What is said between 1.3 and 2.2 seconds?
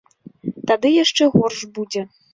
горш будзе.